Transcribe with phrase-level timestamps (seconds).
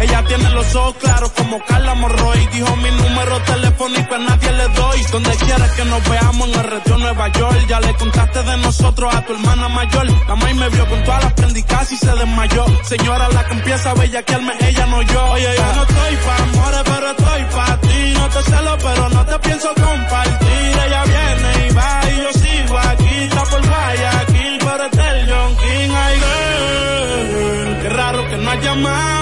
[0.00, 2.46] Ella tiene los ojos claros como Carla Morroy.
[2.52, 5.02] Dijo mi número telefónico a nadie le doy.
[5.12, 7.66] Donde quieras que nos veamos en el retiro Nueva York.
[7.68, 10.06] Ya le contaste de nosotros a tu hermana mayor.
[10.28, 12.66] La maíz me vio con todas las prendicas y se desmayó.
[12.84, 15.38] Señora, la que empieza a bellaquearme, ella no yo.
[15.38, 18.14] Yo no estoy pa' amores, pero estoy pa' ti.
[18.14, 20.78] No te celo, pero no te pienso compartir.
[20.86, 23.14] Ella viene y va y yo sigo aquí.
[23.22, 25.90] Está por Guayaquil, pero este el John King.
[26.04, 29.21] Ay, girl, qué raro que no has llamado.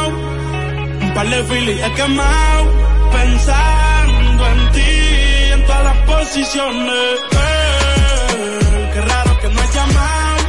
[1.10, 2.64] Un par de filis he quemado.
[3.10, 4.92] Pensando en ti,
[5.54, 7.04] en todas las posiciones.
[7.32, 10.42] Girl, qué raro que no has llamado.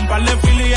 [0.00, 0.76] Un par de filis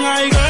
[0.00, 0.49] John King.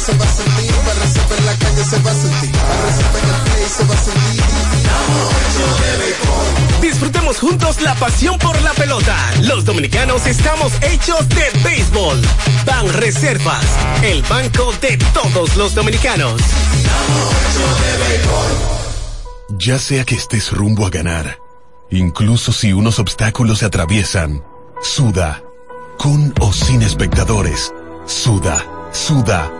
[0.00, 2.50] se va a sentir, reserva en la calle se va a sentir,
[2.86, 4.42] reserva en el play se va a sentir.
[6.80, 9.14] Disfrutemos juntos la pasión por la pelota.
[9.42, 12.18] Los dominicanos estamos hechos de béisbol.
[12.64, 13.64] Ban Reservas,
[14.02, 16.40] el banco de todos los dominicanos.
[19.50, 21.38] Ya sea que estés rumbo a ganar,
[21.90, 24.42] incluso si unos obstáculos se atraviesan,
[24.82, 25.42] suda,
[25.98, 27.72] con o sin espectadores,
[28.06, 29.59] suda, suda,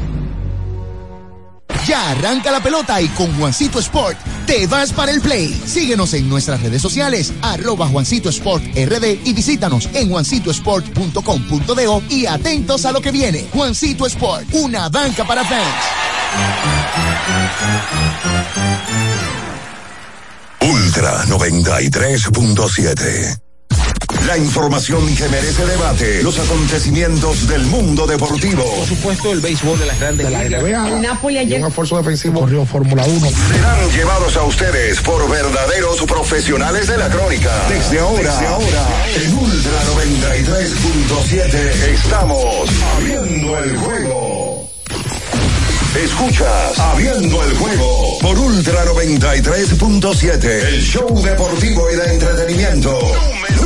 [1.87, 5.49] Ya arranca la pelota y con Juancito Sport te vas para el play.
[5.65, 12.85] Síguenos en nuestras redes sociales, arroba Juancito Sport RD y visítanos en juancitosport.com.do y atentos
[12.85, 13.47] a lo que viene.
[13.53, 15.61] Juancito Sport, una banca para fans.
[20.61, 23.50] Ultra 93.7.
[24.27, 26.23] La información que merece debate.
[26.23, 28.63] Los acontecimientos del mundo deportivo.
[28.63, 30.87] Por supuesto, el béisbol de las grandes de la NBA.
[30.87, 31.61] El Napoli ayer.
[31.61, 32.41] un esfuerzo defensivo.
[32.41, 33.29] Corrió Fórmula 1.
[33.29, 37.51] Serán llevados a ustedes por verdaderos profesionales de la crónica.
[37.67, 41.53] Desde ahora, desde ahora, en Ultra 93.7
[41.93, 44.69] estamos abriendo el juego.
[45.95, 52.97] Escuchas Abriendo el juego por Ultra 93.7, el show deportivo y de entretenimiento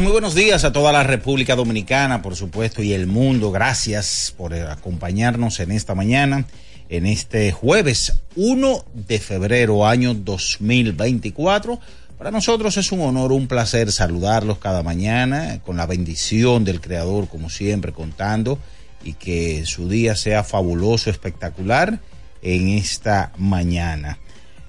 [0.00, 3.50] Muy buenos días a toda la República Dominicana, por supuesto, y el mundo.
[3.50, 6.46] Gracias por eh, acompañarnos en esta mañana,
[6.88, 11.78] en este jueves 1 de febrero, año 2024.
[12.16, 17.28] Para nosotros es un honor, un placer saludarlos cada mañana, con la bendición del Creador,
[17.28, 18.58] como siempre, contando,
[19.04, 22.00] y que su día sea fabuloso, espectacular
[22.40, 24.18] en esta mañana.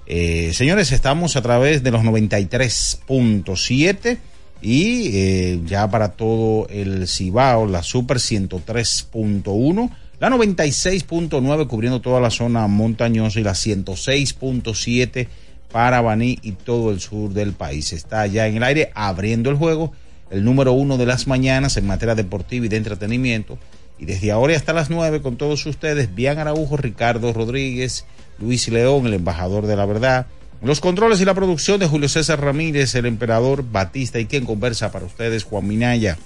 [0.05, 4.17] Eh, señores, estamos a través de los 93.7
[4.63, 9.89] y eh, ya para todo el Cibao, la Super 103.1,
[10.21, 15.27] la 96.9 cubriendo toda la zona montañosa y la 106.7
[15.69, 17.91] para Baní y todo el sur del país.
[17.91, 19.91] Está ya en el aire abriendo el juego,
[20.31, 23.57] el número uno de las mañanas en materia deportiva y de entretenimiento.
[23.99, 28.05] Y desde ahora y hasta las 9 con todos ustedes, Bian Araujo, Ricardo Rodríguez,
[28.39, 30.27] Luis León, el embajador de la verdad.
[30.63, 34.93] Los controles y la producción de Julio César Ramírez, el emperador Batista y quien conversa
[34.93, 36.17] para ustedes, Juan Minaya.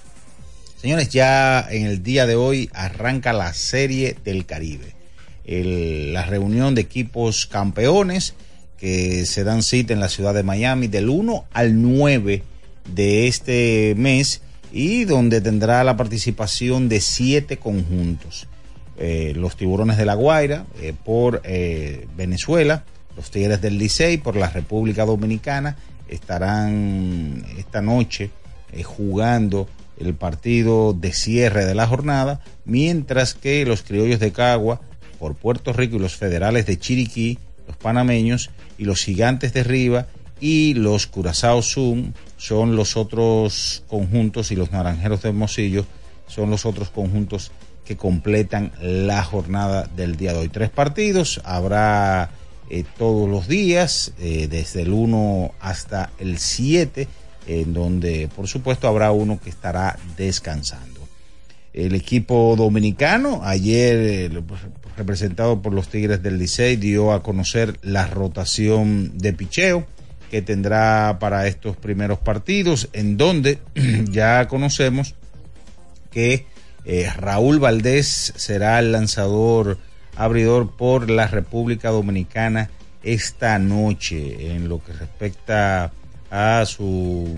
[0.79, 4.93] Señores, ya en el día de hoy arranca la Serie del Caribe.
[5.43, 8.35] La reunión de equipos campeones
[8.77, 12.43] que se dan cita en la ciudad de Miami del 1 al 9
[12.93, 18.47] de este mes y donde tendrá la participación de siete conjuntos.
[18.99, 22.83] Eh, los tiburones de la Guaira eh, por eh, Venezuela,
[23.17, 25.75] los Tigres del Licey por la República Dominicana
[26.07, 28.29] estarán esta noche
[28.71, 29.67] eh, jugando
[29.99, 34.79] el partido de cierre de la jornada, mientras que los criollos de Cagua
[35.19, 40.07] por Puerto Rico y los federales de Chiriquí, los panameños y los gigantes de Riva
[40.39, 45.85] y los Curazao Zoom son los otros conjuntos y los naranjeros de Hermosillo
[46.27, 47.51] son los otros conjuntos
[47.83, 50.49] que completan la jornada del día de hoy.
[50.49, 52.29] Tres partidos, habrá
[52.69, 57.07] eh, todos los días, eh, desde el 1 hasta el 7,
[57.47, 60.99] en donde por supuesto habrá uno que estará descansando.
[61.71, 64.43] El equipo dominicano, ayer eh,
[64.97, 69.85] representado por los Tigres del Licey, dio a conocer la rotación de picheo
[70.29, 73.59] que tendrá para estos primeros partidos, en donde
[74.11, 75.15] ya conocemos
[76.11, 76.45] que
[77.17, 79.77] Raúl Valdés será el lanzador
[80.17, 82.69] abridor por la República Dominicana
[83.03, 85.91] esta noche en lo que respecta
[86.29, 87.37] a su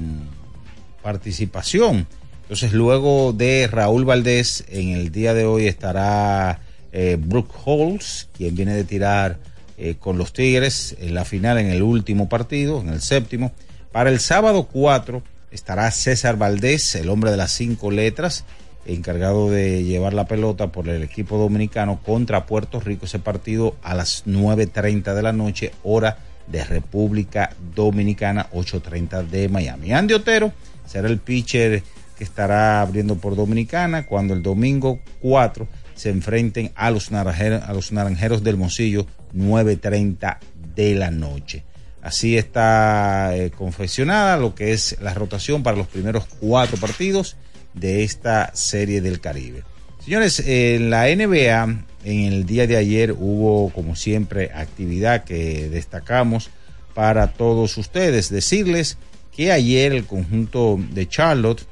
[1.03, 2.07] participación.
[2.43, 8.55] Entonces, luego de Raúl Valdés, en el día de hoy estará eh, Brooke Holmes, quien
[8.55, 9.37] viene de tirar
[9.77, 13.51] eh, con los Tigres en la final, en el último partido, en el séptimo.
[13.91, 15.21] Para el sábado 4
[15.51, 18.45] estará César Valdés, el hombre de las cinco letras,
[18.85, 23.05] encargado de llevar la pelota por el equipo dominicano contra Puerto Rico.
[23.05, 26.17] Ese partido a las 9.30 de la noche, hora
[26.47, 29.91] de República Dominicana, 8.30 de Miami.
[29.91, 30.51] Andy Otero
[30.85, 31.83] será el pitcher
[32.17, 37.73] que estará abriendo por Dominicana cuando el domingo 4 se enfrenten a los naranjeros, a
[37.73, 39.05] los naranjeros del Moncillo,
[39.35, 40.37] 9.30
[40.75, 41.63] de la noche.
[42.01, 47.35] Así está eh, confeccionada lo que es la rotación para los primeros cuatro partidos
[47.73, 49.63] de esta serie del Caribe.
[50.03, 56.49] Señores, en la NBA, en el día de ayer hubo, como siempre, actividad que destacamos
[56.93, 58.29] para todos ustedes.
[58.29, 58.97] Decirles
[59.35, 61.65] que ayer el conjunto de Charlotte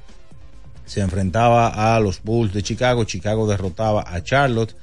[0.85, 3.03] se enfrentaba a los Bulls de Chicago.
[3.03, 4.75] Chicago derrotaba a Charlotte.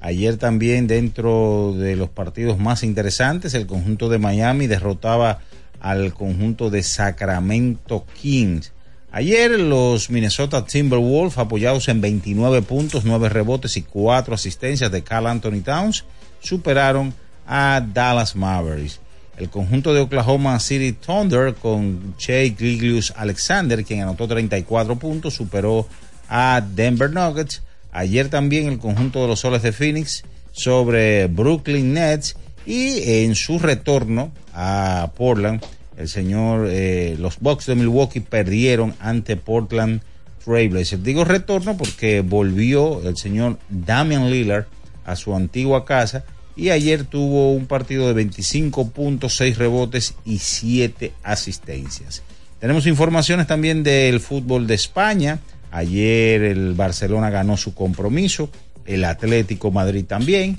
[0.00, 5.38] Ayer también dentro de los partidos más interesantes, el conjunto de Miami derrotaba
[5.80, 8.72] al conjunto de Sacramento Kings.
[9.14, 15.26] Ayer los Minnesota Timberwolves, apoyados en 29 puntos, 9 rebotes y 4 asistencias de Carl
[15.26, 16.06] Anthony Towns,
[16.40, 17.12] superaron
[17.46, 19.00] a Dallas Mavericks.
[19.36, 25.86] El conjunto de Oklahoma City Thunder con Shea Giglius Alexander, quien anotó 34 puntos, superó
[26.30, 27.62] a Denver Nuggets.
[27.92, 33.58] Ayer también el conjunto de los Soles de Phoenix sobre Brooklyn Nets y en su
[33.58, 35.62] retorno a Portland
[35.96, 40.00] el señor, eh, los Bucks de Milwaukee perdieron ante Portland
[40.44, 41.02] Trailblazers.
[41.02, 44.66] Digo retorno porque volvió el señor Damian Lillard
[45.04, 46.24] a su antigua casa
[46.56, 52.22] y ayer tuvo un partido de 25 puntos, 6 rebotes y 7 asistencias.
[52.60, 55.40] Tenemos informaciones también del fútbol de España.
[55.70, 58.50] Ayer el Barcelona ganó su compromiso,
[58.84, 60.58] el Atlético Madrid también.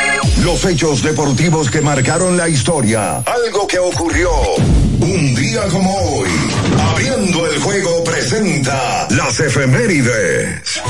[0.43, 3.17] Los hechos deportivos que marcaron la historia.
[3.17, 4.31] Algo que ocurrió
[4.99, 6.29] un día como hoy.
[6.79, 10.81] Abriendo el juego presenta las efemérides.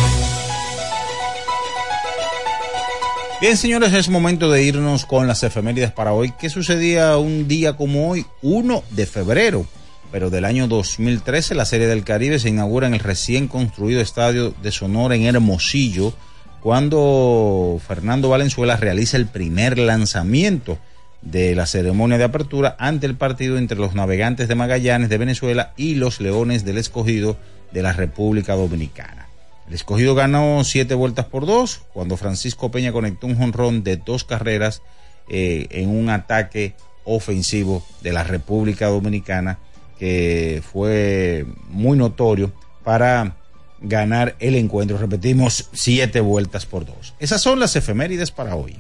[3.42, 6.32] Bien, señores, es momento de irnos con las efemérides para hoy.
[6.40, 9.66] ¿Qué sucedía un día como hoy, 1 de febrero?
[10.14, 14.54] Pero del año 2013, la Serie del Caribe se inaugura en el recién construido estadio
[14.62, 16.14] de Sonora en Hermosillo
[16.62, 20.78] cuando Fernando Valenzuela realiza el primer lanzamiento
[21.22, 25.74] de la ceremonia de apertura ante el partido entre los navegantes de Magallanes de Venezuela
[25.76, 27.38] y los Leones del Escogido
[27.72, 29.28] de la República Dominicana.
[29.68, 34.24] El Escogido ganó siete vueltas por dos cuando Francisco Peña conectó un jonrón de dos
[34.24, 34.82] carreras
[35.30, 36.76] eh, en un ataque
[37.06, 39.60] ofensivo de la República Dominicana
[39.98, 42.52] que fue muy notorio
[42.84, 43.36] para
[43.82, 44.98] ganar el encuentro.
[44.98, 47.14] Repetimos, siete vueltas por dos.
[47.20, 48.80] Esas son las efemérides para hoy.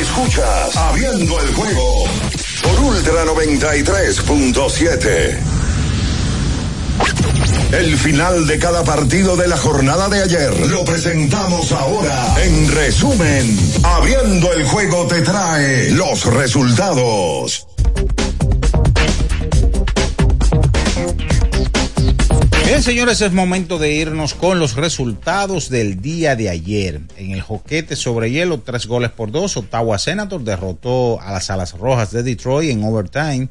[0.00, 2.04] Escuchas Abriendo el juego
[2.62, 5.38] por Ultra 93.7.
[7.72, 12.34] El final de cada partido de la jornada de ayer lo presentamos ahora.
[12.42, 17.66] En resumen, Abriendo el juego te trae los resultados.
[22.64, 27.02] Bien, señores, es momento de irnos con los resultados del día de ayer.
[27.18, 31.72] En el joquete sobre hielo, tres goles por dos, Ottawa Senator derrotó a las Alas
[31.72, 33.48] Rojas de Detroit en overtime.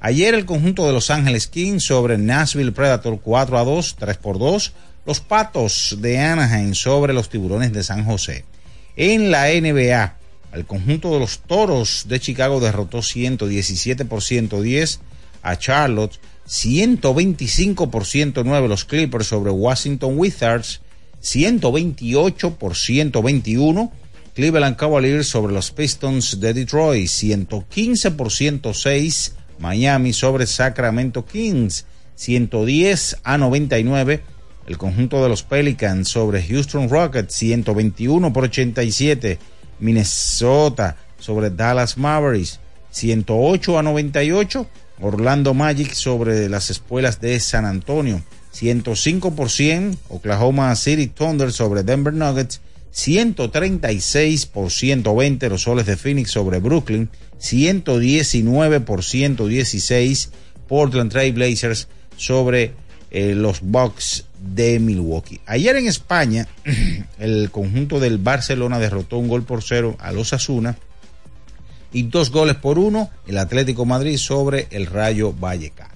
[0.00, 4.38] Ayer el conjunto de Los Ángeles Kings sobre Nashville Predator 4 a 2, 3 por
[4.40, 4.72] 2.
[5.06, 8.44] Los Patos de Anaheim sobre los Tiburones de San José.
[8.96, 10.16] En la NBA,
[10.52, 15.00] el conjunto de los Toros de Chicago derrotó 117 por 110
[15.42, 16.18] a Charlotte.
[16.46, 20.80] 125 por 109 los Clippers sobre Washington Wizards,
[21.20, 23.92] 128 por 121
[24.34, 33.18] Cleveland Cavaliers sobre los Pistons de Detroit, 115 por 106 Miami sobre Sacramento Kings, 110
[33.24, 34.22] a 99
[34.66, 39.38] el conjunto de los Pelicans sobre Houston Rockets, 121 por 87
[39.78, 42.60] Minnesota sobre Dallas Mavericks,
[42.90, 44.66] 108 a 98
[45.00, 48.22] Orlando Magic sobre las espuelas de San Antonio.
[48.52, 52.60] 105 por 100 Oklahoma City Thunder sobre Denver Nuggets.
[52.90, 57.10] 136 por 120 los soles de Phoenix sobre Brooklyn.
[57.38, 60.30] 119 por 116
[60.68, 62.72] Portland Trail Blazers sobre
[63.10, 64.24] eh, los Bucks
[64.54, 65.40] de Milwaukee.
[65.46, 66.48] Ayer en España,
[67.18, 70.76] el conjunto del Barcelona derrotó un gol por cero a los Asuna
[71.92, 75.94] y dos goles por uno el Atlético Madrid sobre el Rayo Vallecano.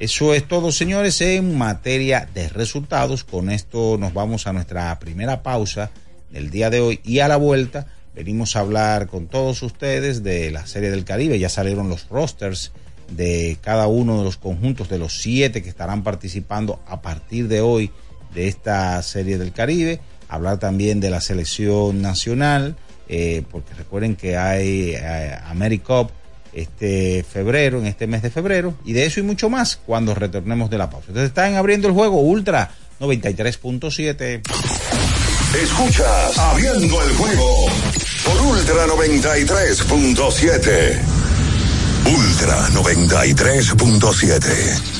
[0.00, 3.22] Eso es todo, señores, en materia de resultados.
[3.22, 5.90] Con esto nos vamos a nuestra primera pausa
[6.30, 10.50] del día de hoy y a la vuelta venimos a hablar con todos ustedes de
[10.50, 11.38] la Serie del Caribe.
[11.38, 12.72] Ya salieron los rosters
[13.10, 17.60] de cada uno de los conjuntos de los siete que estarán participando a partir de
[17.60, 17.90] hoy
[18.34, 20.00] de esta Serie del Caribe.
[20.28, 22.76] Hablar también de la selección nacional
[23.12, 26.12] eh, porque recuerden que hay eh, AmeriCup
[26.52, 30.70] este febrero, en este mes de febrero, y de eso y mucho más cuando retornemos
[30.70, 31.06] de la pausa.
[31.08, 34.42] Entonces están abriendo el juego Ultra 93.7.
[35.60, 37.66] Escuchas Abriendo el juego
[38.24, 41.00] por Ultra 93.7.
[42.06, 44.99] Ultra 93.7.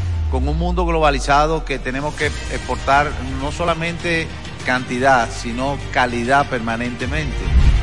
[0.31, 4.27] con un mundo globalizado que tenemos que exportar no solamente
[4.65, 7.37] cantidad, sino calidad permanentemente.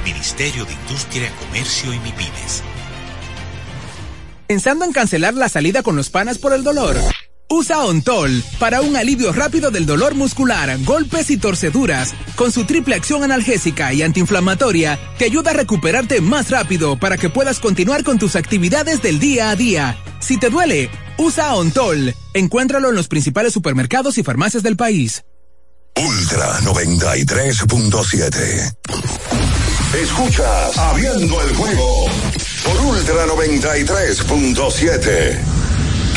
[0.05, 2.63] Ministerio de Industria, Comercio y MIPIMES.
[4.47, 6.97] Pensando en cancelar la salida con los panas por el dolor.
[7.51, 12.13] Usa Ontol para un alivio rápido del dolor muscular, golpes y torceduras.
[12.37, 17.31] Con su triple acción analgésica y antiinflamatoria, te ayuda a recuperarte más rápido para que
[17.31, 19.97] puedas continuar con tus actividades del día a día.
[20.21, 22.15] Si te duele, usa Ontol.
[22.35, 25.25] Encuéntralo en los principales supermercados y farmacias del país.
[25.97, 28.75] Ultra 93.7.
[30.03, 32.11] Escuchas Abriendo el juego
[32.63, 35.58] por Ultra 93.7.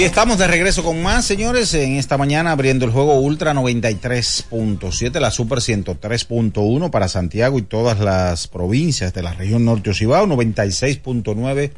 [0.00, 5.20] Y estamos de regreso con más, señores, en esta mañana abriendo el juego Ultra 93.7,
[5.20, 11.72] la Super 103.1 para Santiago y todas las provincias de la región norte Ocibao, 96.9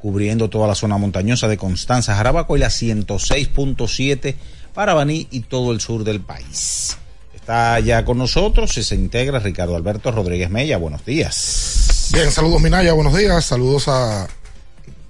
[0.00, 4.34] cubriendo toda la zona montañosa de Constanza, Jarabaco y la 106.7
[4.74, 6.98] para Baní y todo el sur del país.
[7.32, 10.78] Está ya con nosotros, se integra Ricardo Alberto Rodríguez Mella.
[10.78, 12.10] Buenos días.
[12.12, 13.44] Bien, saludos Minaya, buenos días.
[13.44, 14.26] Saludos a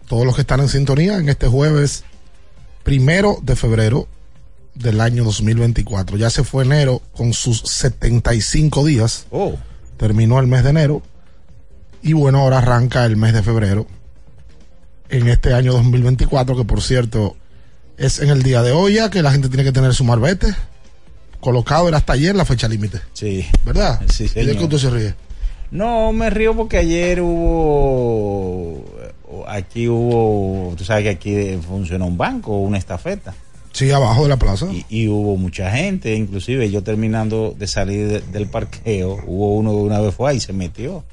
[0.09, 2.05] todos los que están en sintonía en este jueves
[2.83, 4.09] primero de febrero
[4.75, 6.17] del año 2024.
[6.17, 9.27] Ya se fue enero con sus 75 días.
[9.31, 9.55] Oh.
[9.97, 11.03] Terminó el mes de enero.
[12.03, 13.87] Y bueno, ahora arranca el mes de febrero.
[15.11, 17.37] En este año 2024, que por cierto
[17.97, 20.55] es en el día de hoy ya que la gente tiene que tener su marbete
[21.41, 21.89] colocado.
[21.89, 23.01] Era hasta ayer la fecha límite.
[23.13, 23.47] Sí.
[23.65, 24.01] ¿Verdad?
[24.11, 25.15] Sí, ¿Y de qué usted se ríe?
[25.71, 28.85] No, me río porque ayer hubo,
[29.49, 33.35] aquí hubo, tú sabes que aquí funciona un banco, una estafeta.
[33.73, 34.67] Sí, abajo de la plaza.
[34.73, 39.73] Y, y hubo mucha gente, inclusive yo terminando de salir de- del parqueo, hubo uno
[39.73, 41.05] de una vez fue ahí y se metió.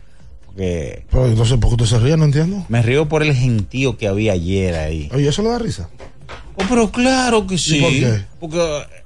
[0.45, 2.17] Porque Pero entonces, ¿por qué usted se ríe?
[2.17, 2.65] No entiendo.
[2.69, 5.09] me río por el gentío que había ayer ahí.
[5.13, 5.89] Oye, ¿eso le da risa?
[6.55, 7.79] Oh, pero claro que sí.
[7.81, 8.21] por qué?
[8.39, 8.59] Porque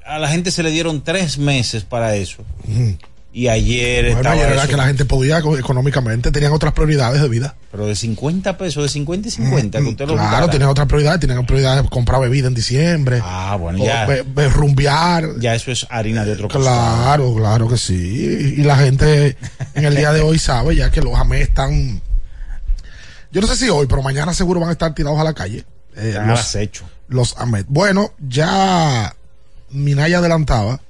[0.06, 2.44] a la gente se le dieron tres meses para eso.
[2.68, 2.96] Ujú.
[3.32, 6.74] Y ayer Bueno, estaba ayer era eso, que la gente podía eco- económicamente, tenían otras
[6.74, 7.56] prioridades de vida.
[7.72, 11.20] pero de 50 pesos, de 50 y 50, que usted lo Claro, tenían otras prioridades,
[11.20, 13.22] tenían prioridades de comprar bebida en diciembre.
[13.24, 14.08] Ah, bueno, ya.
[14.08, 15.40] be- be- rumbear.
[15.40, 16.64] Ya eso es harina de otro costal.
[16.64, 18.56] Claro, claro que sí.
[18.58, 19.38] Y la gente
[19.76, 22.02] en el día de hoy sabe ya que los AME están.
[23.32, 25.66] Yo no sé si hoy, pero mañana seguro van a estar tirados a la calle.
[25.96, 26.86] Eh, los, acecho.
[27.10, 27.68] los AMET.
[27.70, 29.14] Bueno, ya
[29.70, 30.82] Minaya adelantaba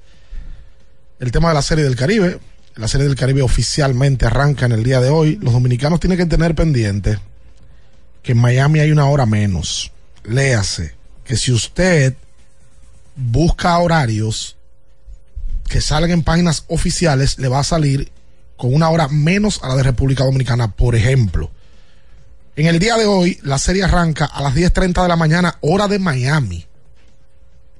[1.20, 2.40] el tema de la Serie del Caribe.
[2.76, 5.36] La Serie del Caribe oficialmente arranca en el día de hoy.
[5.36, 7.18] Los dominicanos tienen que tener pendiente
[8.22, 9.92] que en Miami hay una hora menos.
[10.24, 12.14] Léase que si usted
[13.14, 14.56] busca horarios
[15.68, 18.10] que salen en páginas oficiales, le va a salir
[18.56, 20.72] con una hora menos a la de República Dominicana.
[20.72, 21.50] Por ejemplo,
[22.56, 25.86] en el día de hoy, la serie arranca a las 10.30 de la mañana, hora
[25.86, 26.66] de Miami,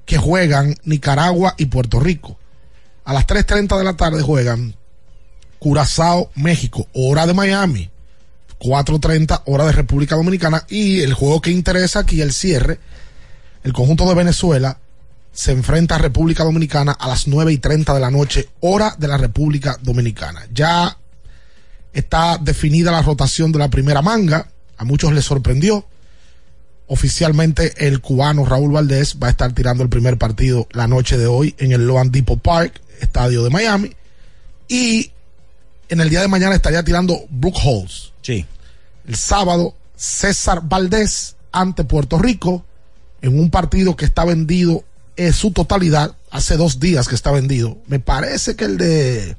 [0.05, 2.37] que juegan Nicaragua y Puerto Rico.
[3.03, 4.75] A las 3.30 de la tarde juegan
[5.59, 7.89] Curazao, México, hora de Miami.
[8.59, 10.65] 4.30 hora de República Dominicana.
[10.69, 12.79] Y el juego que interesa aquí, el cierre,
[13.63, 14.77] el conjunto de Venezuela
[15.33, 19.07] se enfrenta a República Dominicana a las 9 y 30 de la noche, hora de
[19.07, 20.45] la República Dominicana.
[20.53, 20.97] Ya
[21.93, 24.47] está definida la rotación de la primera manga.
[24.77, 25.85] A muchos les sorprendió.
[26.87, 31.25] Oficialmente el cubano Raúl Valdés va a estar tirando el primer partido la noche de
[31.25, 33.91] hoy en el Loan Depot Park, estadio de Miami.
[34.67, 35.11] Y
[35.89, 38.13] en el día de mañana estaría tirando Brook Halls.
[38.21, 38.45] Sí.
[39.07, 42.65] El sábado, César Valdés ante Puerto Rico
[43.21, 44.83] en un partido que está vendido
[45.17, 46.15] en su totalidad.
[46.29, 47.77] Hace dos días que está vendido.
[47.87, 49.35] Me parece que el de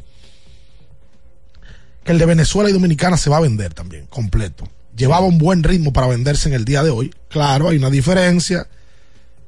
[2.04, 4.68] que el de Venezuela y Dominicana se va a vender también, completo.
[4.96, 7.14] Llevaba un buen ritmo para venderse en el día de hoy.
[7.28, 8.66] Claro, hay una diferencia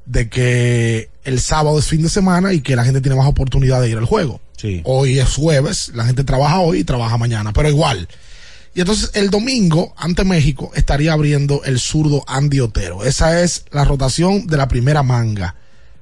[0.05, 3.81] de que el sábado es fin de semana y que la gente tiene más oportunidad
[3.81, 4.39] de ir al juego.
[4.57, 4.81] Sí.
[4.85, 8.07] Hoy es jueves, la gente trabaja hoy y trabaja mañana, pero igual.
[8.73, 13.03] Y entonces el domingo, ante México, estaría abriendo el zurdo Andy Otero.
[13.03, 15.55] Esa es la rotación de la primera manga.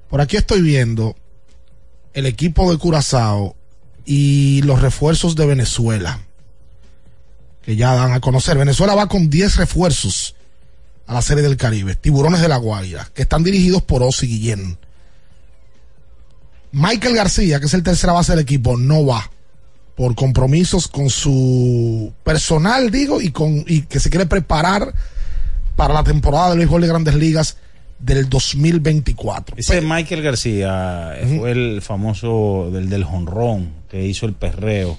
[0.09, 1.15] Por aquí estoy viendo
[2.13, 3.55] el equipo de Curazao
[4.05, 6.19] y los refuerzos de Venezuela,
[7.61, 8.57] que ya dan a conocer.
[8.57, 10.35] Venezuela va con 10 refuerzos
[11.05, 14.77] a la Serie del Caribe, Tiburones de la Guaira, que están dirigidos por Osi Guillén.
[16.71, 19.29] Michael García, que es el tercera base del equipo, no va
[19.95, 24.93] por compromisos con su personal, digo, y con y que se quiere preparar
[25.75, 27.57] para la temporada del béisbol de Grandes Ligas
[27.99, 29.55] del 2024.
[29.57, 34.97] Ese Michael García fue el famoso del del jonrón que hizo el perreo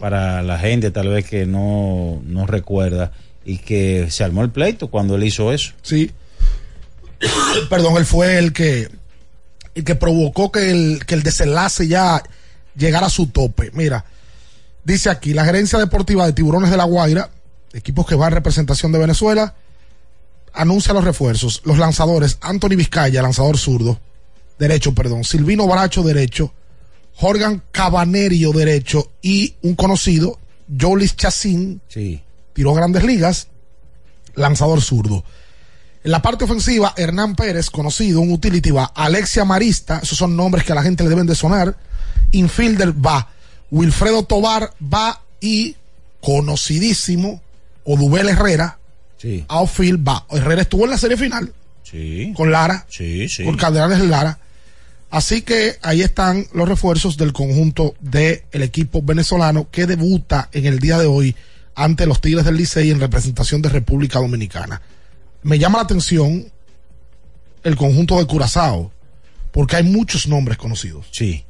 [0.00, 3.12] para la gente tal vez que no, no recuerda
[3.44, 5.72] y que se armó el pleito cuando él hizo eso.
[5.82, 6.10] Sí.
[7.70, 8.88] Perdón, él fue el que
[9.74, 12.22] el que provocó que el, que el desenlace ya
[12.76, 13.70] llegara a su tope.
[13.74, 14.04] Mira,
[14.84, 17.30] dice aquí, la gerencia deportiva de Tiburones de la Guaira,
[17.72, 19.54] equipos que van en representación de Venezuela,
[20.52, 21.60] anuncia los refuerzos.
[21.64, 23.98] Los lanzadores, Anthony Vizcaya, lanzador zurdo,
[24.58, 26.52] derecho, perdón, Silvino Baracho, derecho,
[27.16, 30.38] Jorgan Cabanerio, derecho, y un conocido,
[30.80, 32.22] Jolis Chacín, Sí.
[32.54, 33.48] Tiró grandes ligas,
[34.34, 35.22] lanzador zurdo.
[36.02, 38.84] En la parte ofensiva, Hernán Pérez, conocido, un utility va.
[38.94, 41.76] Alexia Marista, esos son nombres que a la gente le deben de sonar.
[42.32, 43.28] Infielder va.
[43.70, 45.76] Wilfredo Tobar va y
[46.20, 47.40] conocidísimo,
[47.84, 48.78] Odubel Herrera,
[49.16, 49.44] Sí.
[49.48, 50.26] outfield va.
[50.30, 52.32] Herrera estuvo en la serie final Sí.
[52.36, 53.44] con Lara, Sí, sí.
[53.44, 54.38] con Cardenales de Lara.
[55.10, 60.80] Así que ahí están los refuerzos del conjunto del equipo venezolano que debuta en el
[60.80, 61.34] día de hoy
[61.74, 64.80] ante los Tigres del Licey en representación de República Dominicana.
[65.42, 66.50] Me llama la atención
[67.62, 68.92] el conjunto de Curazao,
[69.50, 71.06] porque hay muchos nombres conocidos.
[71.10, 71.44] Sí.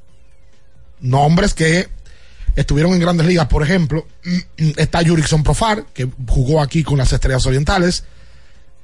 [1.01, 1.89] Nombres que
[2.57, 4.07] estuvieron en grandes ligas, por ejemplo,
[4.77, 8.05] está Jurickson Profar, que jugó aquí con las Estrellas Orientales,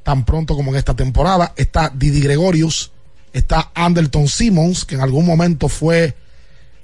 [0.02, 1.54] tan pronto como en esta temporada.
[1.56, 2.90] Está Didi Gregorius,
[3.32, 6.16] está Anderton Simmons, que en algún momento fue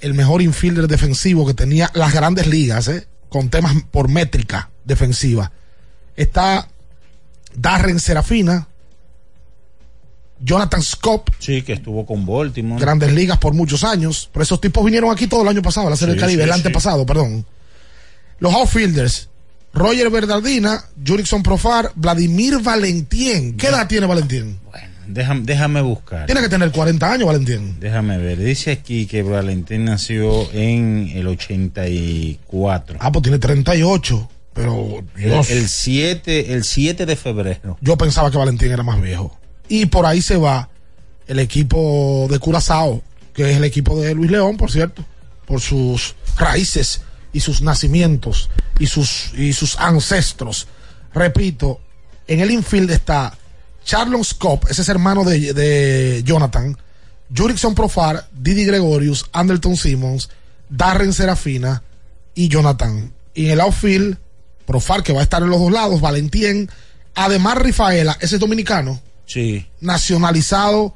[0.00, 3.06] el mejor infielder defensivo que tenía las grandes ligas, ¿eh?
[3.28, 5.50] Con temas por métrica defensiva.
[6.16, 6.68] Está
[7.54, 8.66] Darren Serafina,
[10.40, 12.80] Jonathan Scott, Sí, que estuvo con Baltimore.
[12.80, 14.28] grandes ligas por muchos años.
[14.32, 16.48] Pero esos tipos vinieron aquí todo el año pasado, la Serie Sí, del Caribe, sí,
[16.48, 16.60] el sí.
[16.60, 17.46] antepasado, perdón.
[18.38, 19.28] Los outfielders,
[19.72, 23.56] Roger Bernardina, Jurickson Profar, Vladimir Valentín.
[23.56, 24.60] ¿Qué edad tiene Valentín?
[25.08, 26.26] Déjame, déjame buscar.
[26.26, 27.76] Tiene que tener 40 años, Valentín.
[27.80, 28.38] Déjame ver.
[28.38, 32.98] Dice aquí que Valentín nació en el 84.
[33.00, 34.28] Ah, pues tiene 38.
[34.54, 37.76] Pero, Dios, El, el 7, el 7 de febrero.
[37.80, 39.38] yo pensaba que Valentín era más viejo.
[39.68, 40.70] Y por ahí se va
[41.26, 43.02] el equipo de Curazao,
[43.34, 45.04] que es el equipo de Luis León, por cierto.
[45.44, 50.66] por sus raíces y sus nacimientos y sus, y sus ancestros.
[51.14, 51.80] Repito,
[52.26, 53.36] en el infield está
[53.86, 56.76] Charlon Scott, ese es hermano de, de Jonathan,
[57.34, 60.28] Jurickson Profar, Didi Gregorius, Anderton Simmons,
[60.68, 61.82] Darren Serafina
[62.34, 63.12] y Jonathan.
[63.32, 64.18] Y en el outfield,
[64.66, 66.68] Profar, que va a estar en los dos lados, Valentín,
[67.14, 69.66] además Rifaela, ese es dominicano, Sí.
[69.80, 70.94] nacionalizado.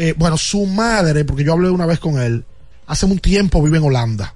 [0.00, 2.44] eh, bueno, su madre, porque yo hablé una vez con él,
[2.86, 4.32] hace un tiempo vive en Holanda.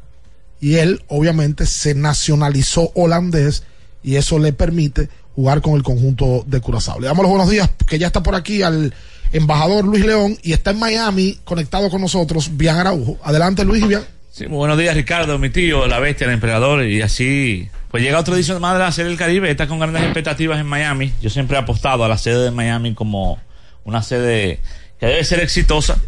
[0.61, 3.63] Y él, obviamente, se nacionalizó holandés
[4.03, 7.01] y eso le permite jugar con el conjunto de Curazao.
[7.01, 8.95] Le damos los buenos días, que ya está por aquí al
[9.33, 13.19] embajador Luis León y está en Miami conectado con nosotros, Bian Araujo.
[13.23, 14.03] Adelante, Luis y Bian.
[14.31, 17.69] Sí, muy buenos días, Ricardo, mi tío, la bestia, el emperador, y así.
[17.91, 20.67] Pues llega otra edición más de la Serie del Caribe, está con grandes expectativas en
[20.67, 21.13] Miami.
[21.21, 23.39] Yo siempre he apostado a la sede de Miami como
[23.85, 24.61] una sede
[24.99, 25.99] que debe ser exitosa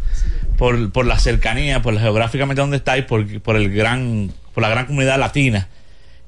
[0.57, 4.63] por, por la cercanía, por la geográficamente donde está y por, por el gran, por
[4.63, 5.67] la gran comunidad latina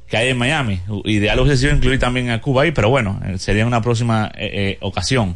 [0.07, 0.79] que hay en Miami.
[1.05, 4.49] Ideal hubiese sido incluir también a Cuba ahí, pero bueno, eh, sería una próxima eh,
[4.53, 5.35] eh, ocasión.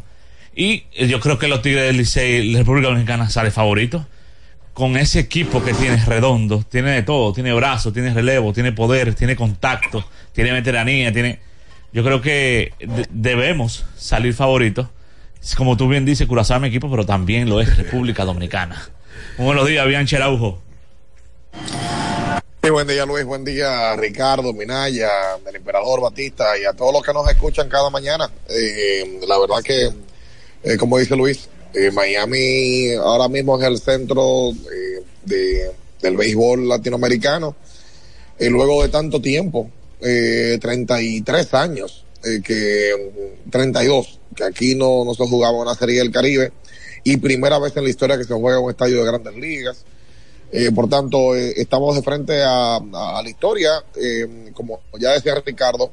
[0.54, 4.06] Y yo creo que los Tigres del Licey, la República Dominicana sale favorito
[4.74, 9.14] con ese equipo que tiene redondo, tiene de todo, tiene brazos, tiene relevo, tiene poder,
[9.14, 11.40] tiene contacto, tiene veteranía, tiene...
[11.92, 14.86] Yo creo que de- debemos salir favoritos.
[15.56, 18.80] Como tú bien dices, Curazao es mi equipo, pero también lo es República Dominicana.
[19.36, 20.62] Buenos días, Bianchi Araujo.
[22.70, 25.10] Buen día Luis, buen día Ricardo, Minaya,
[25.44, 28.30] el emperador Batista y a todos los que nos escuchan cada mañana.
[28.48, 29.90] Eh, la verdad que,
[30.62, 36.68] eh, como dice Luis, eh, Miami ahora mismo es el centro eh, de, del béisbol
[36.68, 37.56] latinoamericano.
[38.38, 39.68] Y luego de tanto tiempo,
[40.00, 42.92] eh, 33 años, que
[43.50, 46.52] 32, que aquí no, no se jugaba una serie del Caribe
[47.02, 49.84] y primera vez en la historia que se juega un estadio de grandes ligas.
[50.52, 55.34] Eh, por tanto, eh, estamos de frente a, a- la historia, eh, como ya decía
[55.44, 55.90] Ricardo,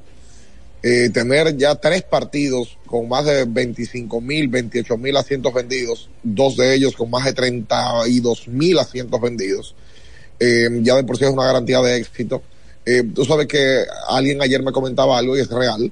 [0.83, 6.57] eh, tener ya tres partidos con más de 25 mil, 28 mil asientos vendidos, dos
[6.57, 9.75] de ellos con más de 32 mil asientos vendidos,
[10.39, 12.41] ya de por sí es una garantía de éxito.
[13.13, 15.91] Tú sabes que alguien ayer me comentaba algo y es real.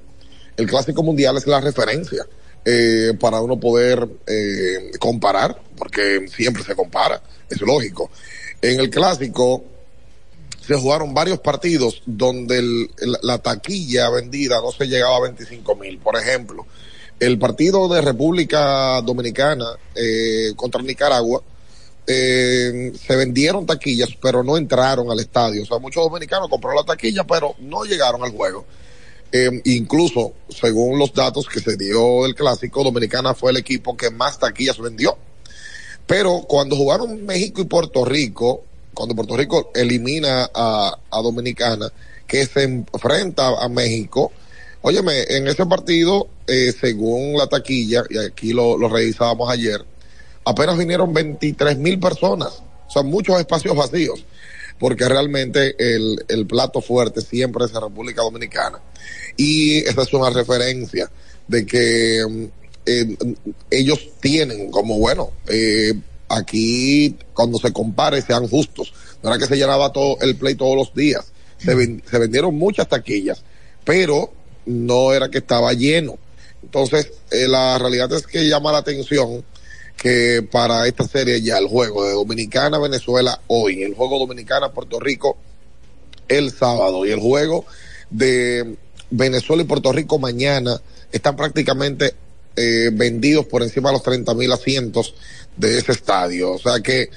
[0.56, 2.26] El clásico mundial es la referencia
[3.20, 4.08] para uno poder
[4.98, 8.10] comparar, porque siempre se compara, es lógico.
[8.62, 9.64] En el clásico
[10.66, 15.76] se jugaron varios partidos donde el- el- la taquilla vendida no se llegaba a 25
[15.76, 15.98] mil.
[15.98, 16.66] Por ejemplo,
[17.20, 21.42] el partido de República Dominicana eh, contra Nicaragua,
[22.06, 25.62] eh, se vendieron taquillas, pero no entraron al estadio.
[25.62, 28.64] O sea, muchos dominicanos compraron la taquilla, pero no llegaron al juego.
[29.30, 34.10] Eh, incluso, según los datos que se dio del clásico, Dominicana fue el equipo que
[34.10, 35.18] más taquillas vendió.
[36.08, 41.92] Pero cuando jugaron México y Puerto Rico, cuando Puerto Rico elimina a, a Dominicana,
[42.26, 44.32] que se enfrenta a México,
[44.80, 49.84] óyeme, en ese partido, eh, según la taquilla, y aquí lo, lo revisábamos ayer,
[50.46, 54.24] apenas vinieron 23 mil personas, o sea, muchos espacios vacíos,
[54.78, 58.80] porque realmente el, el plato fuerte siempre es la República Dominicana.
[59.36, 61.10] Y esa es una referencia
[61.46, 63.16] de que mm, eh,
[63.70, 65.92] ellos tienen como, bueno, eh,
[66.28, 68.92] aquí cuando se compare sean justos.
[69.22, 71.32] No era que se llenaba todo el play todos los días.
[71.58, 73.42] Se, ven- se vendieron muchas taquillas,
[73.84, 74.32] pero
[74.66, 76.18] no era que estaba lleno.
[76.62, 79.44] Entonces, eh, la realidad es que llama la atención
[79.96, 85.00] que para esta serie ya el juego de Dominicana Venezuela hoy, el juego Dominicana Puerto
[85.00, 85.36] Rico
[86.28, 87.64] el sábado y el juego
[88.10, 88.76] de
[89.10, 92.14] Venezuela y Puerto Rico mañana están prácticamente
[92.58, 95.14] eh, vendidos por encima de los 30 mil asientos
[95.56, 96.52] de ese estadio.
[96.52, 97.08] O sea que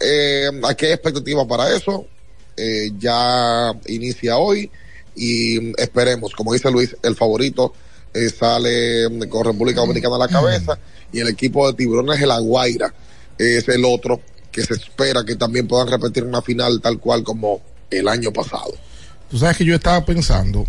[0.00, 2.06] eh, aquí hay expectativa para eso.
[2.56, 4.70] Eh, ya inicia hoy
[5.14, 7.72] y esperemos, como dice Luis, el favorito
[8.14, 10.78] eh, sale mm, con República Dominicana a la cabeza
[11.12, 12.92] y el equipo de Tiburones de La Guaira
[13.36, 14.20] es el otro
[14.50, 18.72] que se espera que también puedan repetir una final tal cual como el año pasado.
[19.30, 20.66] Tú sabes que yo estaba pensando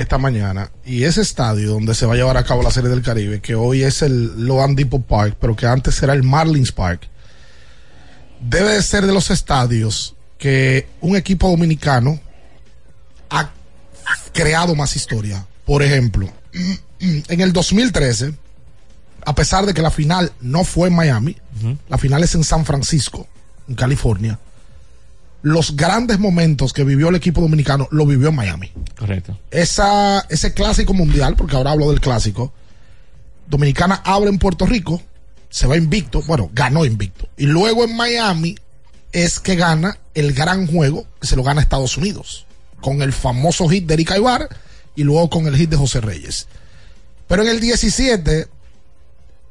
[0.00, 3.02] esta mañana y ese estadio donde se va a llevar a cabo la Serie del
[3.02, 7.08] Caribe, que hoy es el Loan Depot Park, pero que antes era el Marlins Park,
[8.40, 12.20] debe de ser de los estadios que un equipo dominicano
[13.30, 13.50] ha
[14.32, 15.46] creado más historia.
[15.64, 16.30] Por ejemplo,
[17.00, 18.34] en el 2013,
[19.24, 21.36] a pesar de que la final no fue en Miami,
[21.88, 23.26] la final es en San Francisco,
[23.68, 24.38] en California,
[25.42, 28.72] los grandes momentos que vivió el equipo dominicano lo vivió en Miami.
[28.98, 29.38] Correcto.
[29.50, 32.52] Esa, ese clásico mundial, porque ahora hablo del clásico,
[33.48, 35.00] Dominicana abre en Puerto Rico,
[35.48, 37.28] se va invicto, bueno, ganó invicto.
[37.36, 38.56] Y luego en Miami
[39.12, 42.46] es que gana el gran juego que se lo gana Estados Unidos,
[42.80, 44.48] con el famoso hit de Erika Ibar
[44.96, 46.48] y luego con el hit de José Reyes.
[47.28, 48.48] Pero en el 17,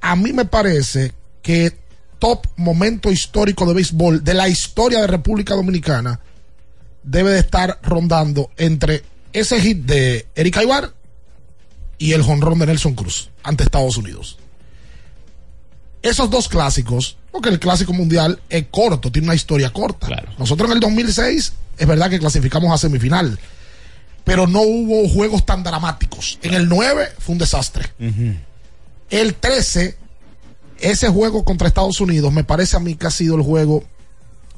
[0.01, 1.77] a mí me parece que
[2.25, 6.19] top momento histórico de béisbol de la historia de República Dominicana
[7.03, 10.91] debe de estar rondando entre ese hit de Erika Ibar
[11.99, 14.39] y el jonrón de Nelson Cruz ante Estados Unidos.
[16.01, 20.07] Esos dos clásicos, porque el clásico mundial es corto, tiene una historia corta.
[20.39, 23.37] Nosotros en el 2006 es verdad que clasificamos a semifinal,
[24.23, 26.39] pero no hubo juegos tan dramáticos.
[26.41, 27.93] En el 9 fue un desastre.
[29.11, 30.04] El 13,
[30.91, 33.83] ese juego contra Estados Unidos, me parece a mí que ha sido el juego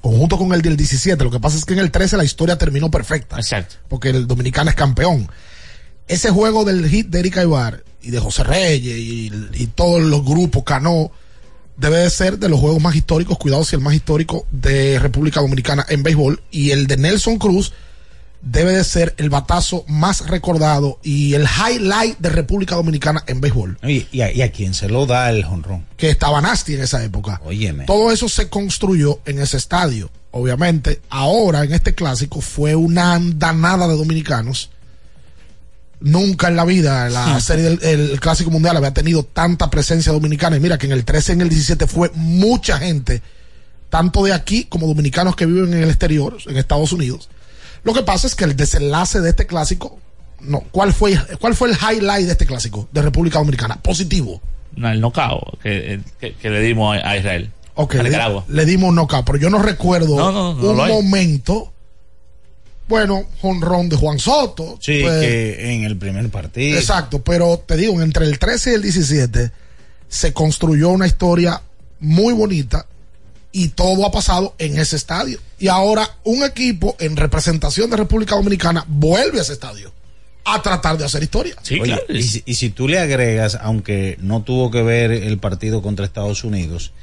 [0.02, 1.24] conjunto con el del 17.
[1.24, 3.38] Lo que pasa es que en el 13 la historia terminó perfecta.
[3.38, 3.76] Exacto.
[3.88, 5.30] Porque el dominicano es campeón.
[6.08, 10.24] Ese juego del hit de Erika Ibar y de José Reyes y, y todos los
[10.24, 11.12] grupos, Cano,
[11.78, 15.42] debe de ser de los juegos más históricos, cuidado si el más histórico de República
[15.42, 16.42] Dominicana en béisbol.
[16.52, 17.74] Y el de Nelson Cruz
[18.42, 23.78] debe de ser el batazo más recordado y el highlight de República Dominicana en béisbol.
[23.84, 25.86] Y, y, a, y a quién se lo da el jonrón.
[25.98, 27.42] Que estaba Nasty en esa época.
[27.44, 27.86] Óyeme.
[27.86, 30.10] Todo eso se construyó en ese estadio.
[30.32, 34.70] Obviamente, ahora en este clásico fue una andanada de dominicanos.
[36.00, 40.56] Nunca en la vida la serie del el clásico mundial había tenido tanta presencia dominicana.
[40.56, 43.24] Y mira que en el 13 y en el 17 fue mucha gente,
[43.90, 47.30] tanto de aquí como dominicanos que viven en el exterior, en Estados Unidos.
[47.84, 50.00] Lo que pasa es que el desenlace de este clásico,
[50.42, 53.82] no, ¿cuál fue, cuál fue el highlight de este clásico de República Dominicana?
[53.82, 54.42] Positivo.
[54.76, 57.52] No, el knockout que, que, que le dimos a Israel.
[57.76, 61.72] Ok, a le, le dimos knockout, pero yo no recuerdo No, no, no un momento.
[62.88, 64.78] Bueno, jonrón de Juan Soto.
[64.80, 66.78] Sí, pues, que en el primer partido.
[66.78, 69.52] Exacto, pero te digo, entre el 13 y el 17
[70.08, 71.62] se construyó una historia
[72.00, 72.86] muy bonita
[73.52, 75.40] y todo ha pasado en ese estadio.
[75.60, 79.92] Y ahora un equipo en representación de República Dominicana vuelve a ese estadio
[80.46, 81.56] a tratar de hacer historia.
[81.82, 85.82] Oye, y, si, y si tú le agregas, aunque no tuvo que ver el partido
[85.82, 86.94] contra Estados Unidos,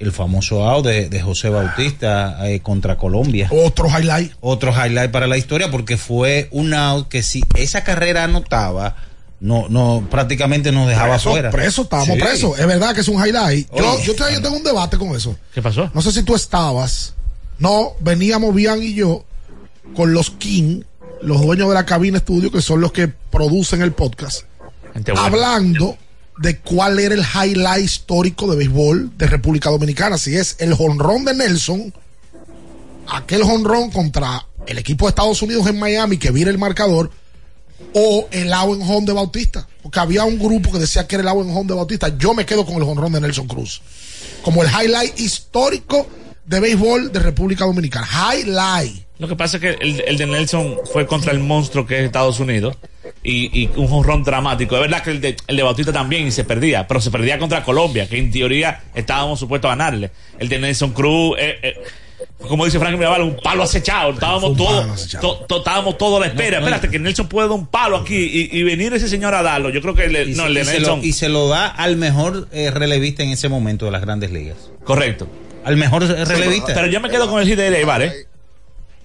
[0.00, 3.48] el famoso out de, de José Bautista eh, contra Colombia.
[3.52, 4.32] Otro highlight.
[4.40, 8.96] Otro highlight para la historia porque fue un out que si esa carrera anotaba,
[9.40, 11.50] no, no, prácticamente nos dejaba Preso, fuera.
[11.50, 12.22] preso, estábamos Sí.
[12.22, 12.58] presos.
[12.58, 13.68] Es verdad que es un highlight.
[13.74, 14.04] Yo, Oye.
[14.04, 15.36] yo, te- yo tengo un debate con eso.
[15.54, 15.90] ¿Qué pasó?
[15.94, 17.14] No sé si tú estabas.
[17.58, 19.24] No, veníamos Bian y yo
[19.96, 20.82] con los King,
[21.22, 24.42] los dueños de la cabina estudio, que son los que producen el podcast,
[24.94, 25.26] Gente buena.
[25.26, 25.96] hablando
[26.38, 30.16] de cuál era el highlight histórico de béisbol de República Dominicana.
[30.16, 31.92] Si es el jonrón de Nelson,
[33.08, 37.10] aquel jonrón contra el equipo de Estados Unidos en Miami que vira el marcador,
[37.94, 39.66] o el out en home de Bautista.
[39.82, 42.16] Porque había un grupo que decía que era el out en home de Bautista.
[42.18, 43.82] Yo me quedo con el jonrón de Nelson Cruz.
[44.42, 46.06] Como el highlight histórico
[46.44, 48.06] de béisbol de República Dominicana.
[48.06, 49.06] Highlight.
[49.18, 52.04] Lo que pasa es que el, el de Nelson fue contra el monstruo que es
[52.04, 52.76] Estados Unidos
[53.22, 54.74] y, y un jonrón dramático.
[54.76, 57.38] Es verdad que el de, el de Bautista también y se perdía, pero se perdía
[57.38, 60.10] contra Colombia, que en teoría estábamos supuestos a ganarle.
[60.38, 61.74] El de Nelson Cruz, eh, eh,
[62.48, 64.12] como dice Frank Mirabal, un palo acechado.
[64.12, 66.58] Estábamos todos, to- to- estábamos todos a la espera.
[66.58, 69.34] No, no, Espérate, que Nelson puede dar un palo aquí y, y venir ese señor
[69.34, 69.70] a darlo.
[69.70, 71.66] Yo creo que Y, no, se, el de y se lo, y se lo da
[71.68, 74.56] al mejor eh, relevista en ese momento de las grandes ligas.
[74.84, 75.28] Correcto.
[75.64, 76.74] Al mejor relevista.
[76.74, 78.26] Pero yo me quedo con el hit de Eibar, ¿eh?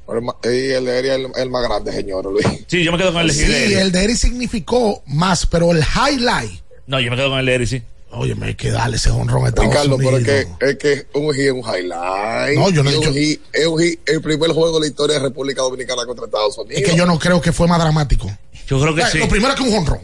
[0.07, 2.45] El ma- Y el de Eri es el, el más grande, señor Luis.
[2.67, 3.77] Sí, yo me quedo con el Sí, de Eric.
[3.79, 6.61] el de Eric significó más, pero el highlight.
[6.87, 7.81] No, yo me quedo con el de Eric, sí.
[8.15, 10.27] Oye, me hay que darle ese honrón a Estados Ricardo, pero Unidos.
[10.29, 12.57] es que, es que un hit es un highlight.
[12.57, 13.09] No, yo no he dicho-
[13.53, 16.81] es un hit, el primer juego de la historia de República Dominicana contra Estados Unidos.
[16.81, 18.31] Es que yo no creo que fue más dramático.
[18.67, 19.17] Yo creo que Eh, sí.
[19.19, 20.01] Lo primero es que un honrón.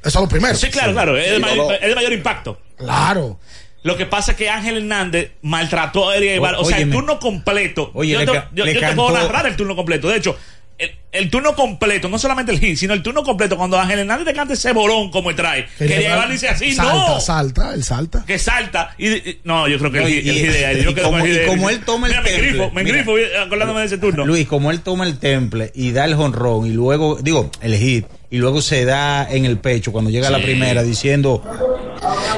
[0.00, 0.54] Eso es lo primero.
[0.54, 1.16] Sí, claro, claro.
[1.16, 1.72] Es de, Sí, mayor, no, no.
[1.74, 2.58] es de mayor impacto.
[2.76, 3.38] Claro.
[3.82, 6.54] Lo que pasa es que Ángel Hernández maltrató a Eddie Eibar.
[6.56, 7.90] O, O- sea, el turno completo.
[7.94, 10.08] Oye, yo te, ca- yo- le yo te puedo narrar el turno completo.
[10.08, 10.36] De hecho,
[10.78, 14.26] el, el turno completo, no solamente el hit, sino el turno completo, cuando Ángel Hernández
[14.26, 17.20] te canta ese bolón como trae, que Eibar dice así, salta, no.
[17.20, 18.24] Salta, él salta.
[18.24, 18.94] Que salta.
[18.96, 20.82] Y, y- no, yo creo que el, No, el y-.
[20.84, 22.96] Yo como- el y de como él toma el Mira, me temple, grifo, me mira.
[22.96, 23.12] grifo
[23.44, 24.24] acordándome de ese turno.
[24.24, 28.06] Luis, como él toma el temple y da el jonrón y luego, digo, el hit,
[28.30, 30.44] y luego se da en el pecho cuando llega la Sí.
[30.44, 31.42] primera diciendo,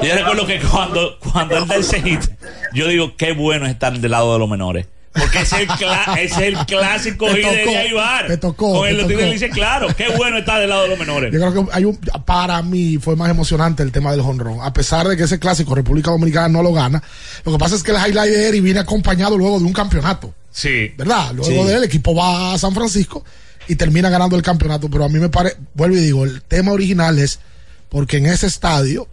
[0.02, 2.20] Yo recuerdo que cuando, cuando él da ese hit,
[2.72, 4.86] yo digo, qué bueno es estar del lado de los menores.
[5.12, 5.68] Porque es el,
[6.18, 8.26] es el clásico Te de tocó, Eddie Eibar.
[8.28, 9.32] te tocó, Con los Tigres tocó.
[9.32, 11.32] dice, claro, qué bueno estar del lado de los menores.
[11.32, 14.58] Yo creo que hay un, para mí fue más emocionante el tema del honrón.
[14.62, 17.02] A pesar de que ese clásico República Dominicana no lo gana,
[17.44, 20.32] lo que pasa es que el highlight de Eric viene acompañado luego de un campeonato.
[20.52, 20.92] Sí.
[20.96, 21.32] ¿Verdad?
[21.34, 21.54] Luego Sí.
[21.68, 23.24] de él, el equipo va a San Francisco
[23.66, 24.88] y termina ganando el campeonato.
[24.88, 27.40] Pero a mí me parece, vuelvo y digo, el tema original es
[27.88, 29.08] porque en ese estadio,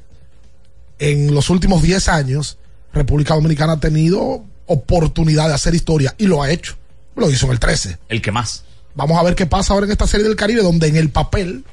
[1.00, 2.60] en los últimos 10 años,
[2.94, 6.76] República Dominicana ha tenido oportunidad de hacer historia y lo ha hecho.
[7.16, 7.98] Lo hizo en el 13.
[8.10, 8.64] El que más.
[8.96, 11.64] Vamos a ver qué pasa ahora en esta serie del Caribe, donde en el papel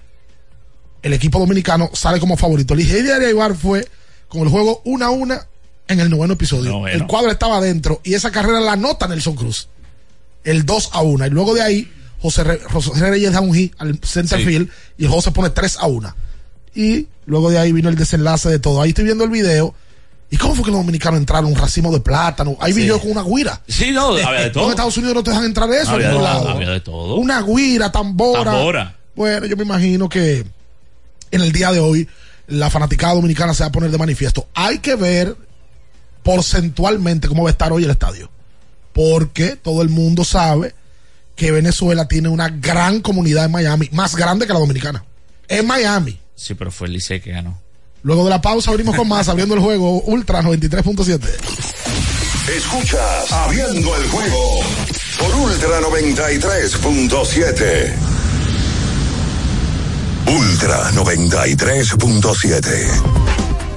[1.03, 2.75] el equipo dominicano sale como favorito.
[2.75, 3.87] El Nigeria de Ibar fue
[4.29, 5.35] con el juego 1 a 1
[5.89, 6.87] en el noveno episodio.
[6.89, 9.69] El cuadro estaba adentro y esa carrera la nota Nelson Cruz.
[10.45, 11.27] El 2 a 1.
[11.27, 14.45] Y luego de ahí, José, Re- José Reyes da un hit al center Sí.
[14.47, 16.15] field y se pone 3 a 1.
[16.75, 18.81] Y luego de ahí vino el desenlace de todo.
[18.81, 19.75] Ahí estoy viendo el video.
[20.35, 21.49] ¿Y cómo fue que los dominicanos entraron?
[21.53, 22.57] Un racimo de plátano.
[22.59, 22.89] Ahí vi Sí.
[22.89, 23.61] yo con una guira.
[23.69, 24.65] Sí, no, había de todo.
[24.65, 25.93] En Estados Unidos no te dejan entrar eso.
[25.93, 26.49] Había de, lado.
[26.49, 27.15] había de todo.
[27.15, 28.43] Una guira, tambora.
[28.43, 28.97] Tambora.
[29.15, 30.45] Bueno, yo me imagino que
[31.31, 32.09] en el día de hoy
[32.49, 34.49] la fanaticada dominicana se va a poner de manifiesto.
[34.55, 35.37] Hay que ver
[36.25, 38.29] porcentualmente cómo va a estar hoy el estadio.
[38.93, 40.75] Porque todo el mundo sabe
[41.37, 45.05] que Venezuela tiene una gran comunidad en Miami, más grande que la dominicana.
[45.47, 46.19] En Miami.
[46.35, 47.61] Sí, pero fue el Licey que ganó.
[48.05, 51.27] Luego de la pausa abrimos con más, abriendo el juego Ultra 93.7.
[52.55, 54.61] Escuchas Abriendo el juego
[55.19, 57.95] por Ultra 93.7.
[60.27, 63.03] Ultra 93.7.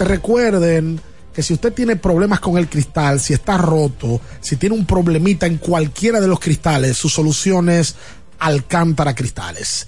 [0.01, 0.99] Recuerden
[1.33, 5.45] que si usted tiene problemas con el cristal, si está roto, si tiene un problemita
[5.45, 7.95] en cualquiera de los cristales, su solución es
[8.39, 9.87] Alcántara Cristales.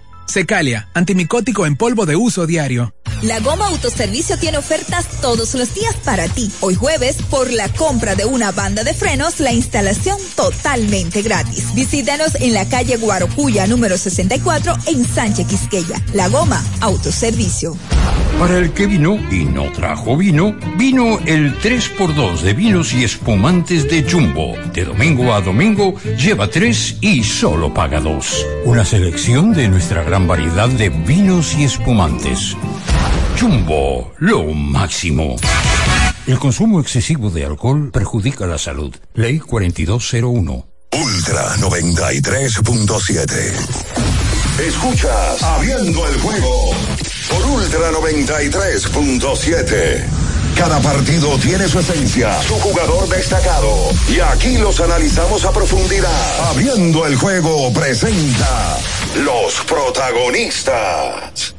[0.27, 2.93] Secalia, antimicótico en polvo de uso diario.
[3.21, 6.51] La Goma Autoservicio tiene ofertas todos los días para ti.
[6.59, 11.75] Hoy jueves, por la compra de una banda de frenos, la instalación totalmente gratis.
[11.75, 16.01] Visítanos en la calle Guarocuya número 64 en Sánchez Quisqueya.
[16.13, 17.77] La Goma Autoservicio.
[18.39, 23.87] Para el que vino y no trajo vino, vino el 3x2 de vinos y espumantes
[23.87, 24.55] de Jumbo.
[24.73, 28.47] De domingo a domingo, lleva 3 y solo paga 2.
[28.65, 32.57] Una selección de nuestra gran variedad de vinos y espumantes.
[33.39, 35.37] Jumbo, lo máximo.
[36.27, 38.93] El consumo excesivo de alcohol perjudica la salud.
[39.13, 40.67] Ley 4201.
[40.91, 43.53] Ultra 93.7.
[44.67, 46.71] Escuchas Abriendo el juego
[47.29, 50.20] por Ultra 93.7.
[50.55, 53.73] Cada partido tiene su esencia, su jugador destacado.
[54.07, 56.49] Y aquí los analizamos a profundidad.
[56.49, 58.77] Abriendo el juego presenta
[59.15, 61.55] los protagonistas.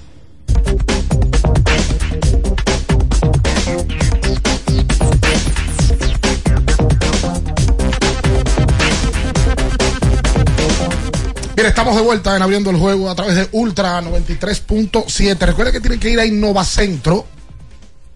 [11.55, 15.39] Bien, estamos de vuelta en abriendo el juego a través de Ultra 93.7.
[15.39, 17.27] Recuerde que tienen que ir a Innovacentro,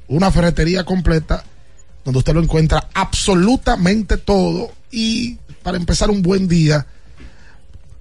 [0.08, 1.44] una ferretería completa
[2.04, 4.72] donde usted lo encuentra absolutamente todo.
[4.90, 6.86] Y para empezar un buen día,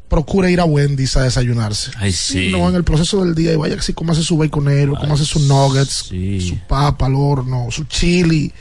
[0.08, 1.91] procure ir a Wendy's a desayunarse.
[1.97, 2.49] Ay, sí.
[2.51, 5.26] No en el proceso del día y vaya así como hace su baconero, como hace
[5.26, 6.12] sus nuggets,
[6.47, 8.53] su papa al horno, su chili.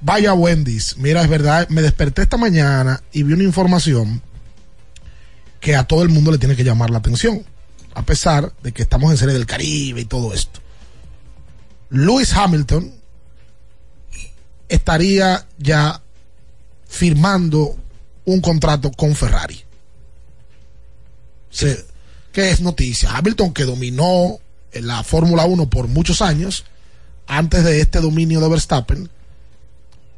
[0.00, 0.96] Vaya a Wendy's.
[0.98, 4.20] Mira, es verdad, me desperté esta mañana y vi una información
[5.60, 7.44] que a todo el mundo le tiene que llamar la atención,
[7.94, 10.60] a pesar de que estamos en Serie del Caribe y todo esto.
[11.90, 12.92] Lewis Hamilton
[14.68, 16.02] estaría ya
[16.86, 17.76] firmando
[18.24, 19.62] un contrato con Ferrari.
[21.50, 21.84] Se-
[22.32, 23.16] ¿Qué es noticia?
[23.16, 24.38] Hamilton que dominó
[24.72, 26.64] la Fórmula 1 por muchos años,
[27.26, 29.10] antes de este dominio de Verstappen,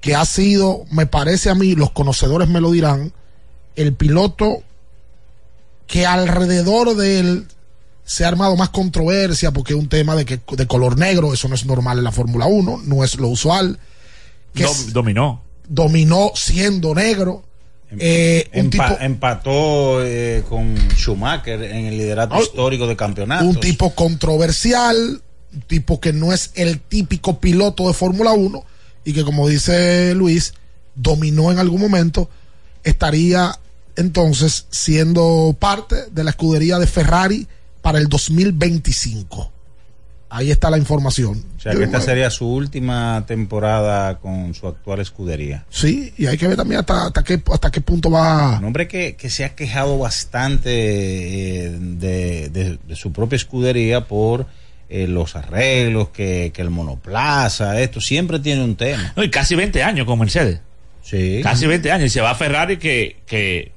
[0.00, 3.12] que ha sido, me parece a mí, los conocedores me lo dirán,
[3.76, 4.62] el piloto
[5.86, 7.48] que alrededor de él
[8.10, 11.46] se ha armado más controversia porque es un tema de que de color negro, eso
[11.46, 13.78] no es normal en la Fórmula 1, no es lo usual.
[14.52, 15.42] Que es- dominó.
[15.68, 17.44] dominó siendo negro.
[17.96, 23.46] Eh, un Empa- tipo empató eh, con Schumacher en el liderato histórico de campeonatos.
[23.46, 25.22] un tipo controversial,
[25.54, 28.64] un tipo que no es el típico piloto de Fórmula 1
[29.04, 30.54] y que como dice Luis,
[30.96, 32.28] dominó en algún momento,
[32.82, 33.56] estaría
[33.94, 37.46] entonces siendo parte de la escudería de Ferrari
[37.82, 39.52] para el 2025.
[40.32, 41.44] Ahí está la información.
[41.56, 45.64] O sea, que esta sería su última temporada con su actual escudería.
[45.70, 48.58] Sí, y hay que ver también hasta, hasta, qué, hasta qué punto va.
[48.60, 50.70] Un hombre que, que se ha quejado bastante
[51.66, 54.46] eh, de, de- de su propia escudería por
[54.88, 59.12] eh, los arreglos, que, que el monoplaza, esto siempre tiene un tema.
[59.16, 60.60] No, y casi 20 años con Mercedes.
[61.02, 61.40] Sí.
[61.42, 62.06] Casi 20 años.
[62.06, 63.72] Y se va a Ferrari que, que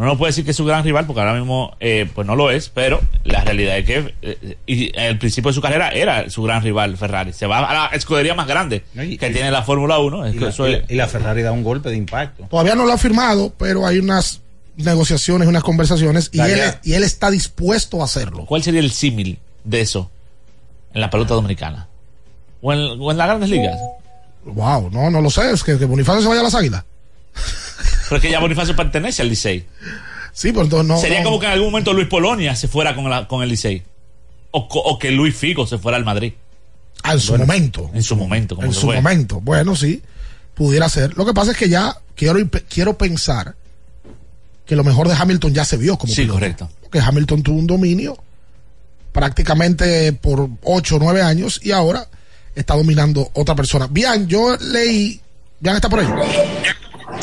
[0.00, 2.34] uno no puede decir que es su gran rival porque ahora mismo eh, pues no
[2.34, 6.30] lo es, pero la realidad es que eh, y al principio de su carrera era
[6.30, 7.32] su gran rival Ferrari.
[7.34, 10.26] Se va a la escudería más grande que tiene la Fórmula 1.
[10.26, 11.96] Es Y que la, eso y es- la- y la Ferrari da un golpe de
[11.96, 12.44] impacto.
[12.50, 14.40] Todavía no lo ha firmado, pero hay unas
[14.76, 18.46] negociaciones, unas conversaciones, y él, y él está dispuesto a hacerlo.
[18.46, 20.10] ¿Cuál sería el símil de eso
[20.94, 21.88] en la pelota dominicana?
[22.62, 23.78] ¿O en, o en las grandes ligas?
[24.44, 26.84] Wow, no, no lo sé, es que, que Bonifacio se vaya a las águilas.
[28.10, 29.64] Pero es que ya Bonifacio pertenece al Licey.
[30.32, 30.98] Sí, pero entonces no.
[31.00, 31.24] Sería no.
[31.26, 33.82] como que en algún momento Luis Polonia se fuera con, la- con el Licey.
[34.50, 36.32] O, o que Luis Figo se fuera al Madrid.
[37.02, 37.90] Ah, en su Bueno, momento.
[37.94, 38.96] En su momento, como en su fue.
[38.96, 39.40] momento.
[39.40, 40.02] Bueno, sí,
[40.54, 41.16] pudiera ser.
[41.16, 42.38] Lo que pasa es que ya quiero,
[42.68, 43.54] quiero pensar
[44.66, 46.34] que lo mejor de Hamilton ya se vio como Sí, piloto.
[46.40, 46.70] correcto.
[46.82, 48.18] Porque Hamilton tuvo un dominio
[49.12, 52.06] prácticamente por 8 o 9 años y ahora
[52.54, 53.86] está dominando otra persona.
[53.90, 55.20] Bien, yo leí.
[55.60, 56.06] Bien, está por ahí.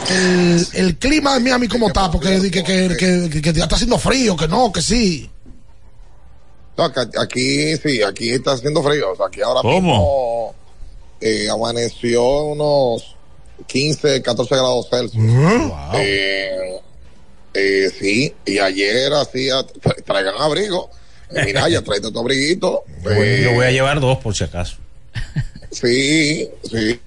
[0.10, 2.10] El, el clima de Miami, ¿cómo está?
[2.10, 5.30] Porque que, que, que, que- que ya está haciendo frío, que no, que sí.
[6.78, 6.86] No,
[7.20, 9.12] aquí sí, aquí está haciendo frío.
[9.12, 9.80] O sea, aquí ahora ¿Cómo?
[9.82, 10.56] mismo
[11.20, 13.16] eh, amaneció unos
[13.66, 15.24] 15, 14 grados Celsius.
[15.96, 16.80] Eh,
[17.56, 20.90] eh, sí, y ayer hacía, tra- traigan abrigo.
[21.32, 22.84] Mira, ya traete tu abriguito.
[23.04, 24.78] Yo voy, Eh, yo voy a llevar dos por si acaso.
[25.72, 27.00] Sí, sí,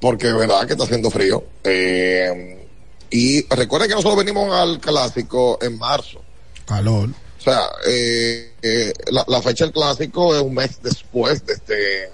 [0.00, 1.44] porque de verdad que está haciendo frío.
[1.64, 2.66] Eh,
[3.10, 6.22] y recuerden que nosotros venimos al clásico en marzo.
[6.66, 7.10] Calor.
[7.10, 12.10] O sea, eh, eh, la, la fecha del clásico es un mes después de este.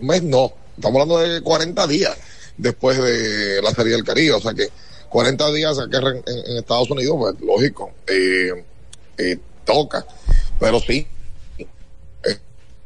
[0.00, 2.16] Un mes no, estamos hablando de 40 días
[2.56, 4.34] después de la Serie del Caribe.
[4.34, 4.68] O sea que
[5.08, 8.52] 40 días aquí en, Estados Unidos, pues lógico, eh,
[9.64, 10.06] toca.
[10.60, 11.06] Pero sí.
[12.22, 12.40] es-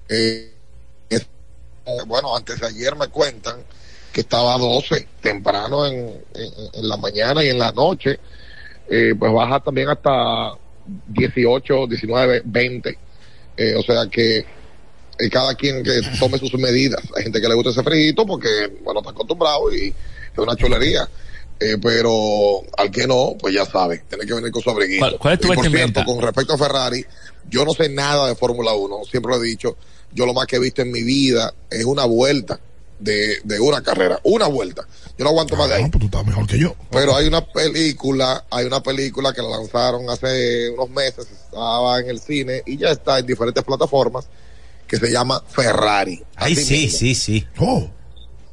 [0.09, 3.63] eh, bueno, antes de ayer me cuentan
[4.13, 5.99] que estaba a 12 temprano en,
[6.35, 8.19] en, en la mañana y en la noche.
[8.89, 10.53] Eh, pues baja también hasta
[11.09, 12.99] 18, 19, 20.
[13.57, 17.01] Eh, o sea que eh, cada quien que tome sus medidas.
[17.17, 18.49] Hay gente que le gusta ese frito porque,
[18.83, 21.09] bueno, está acostumbrado y es una chulería.
[21.63, 25.01] Eh, pero al que no, pues ya sabe, tiene que venir con su abriguito.
[25.01, 27.05] ¿Cuál- cuál es tu y por cierto, con respecto a Ferrari,
[27.51, 29.77] yo no sé nada de Fórmula 1, siempre lo he dicho,
[30.11, 32.59] yo lo más que he visto en mi vida es una vuelta
[33.01, 34.83] de, de una carrera, una vuelta.
[35.19, 35.83] Yo no aguanto más de ahí.
[35.91, 36.75] pues tú estás mejor que yo.
[36.91, 42.09] Pero hay una película, hay una película que la lanzaron hace unos meses, estaba en
[42.11, 44.27] el cine y ya está en diferentes plataformas,
[44.87, 46.23] que se llama Ferrari.
[46.37, 46.99] Ay, sí, mismo.
[46.99, 47.47] sí, sí.
[47.59, 47.89] Oh.